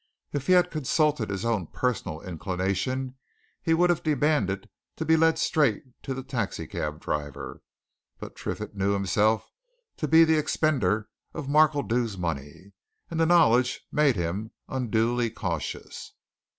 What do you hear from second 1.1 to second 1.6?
his